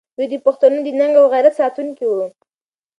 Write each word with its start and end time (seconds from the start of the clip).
دوی 0.17 0.27
د 0.31 0.35
پښتنو 0.45 0.77
د 0.83 0.87
ننګ 0.99 1.13
او 1.19 1.25
غیرت 1.33 1.53
ساتونکي 1.61 2.05
وو. 2.07 2.25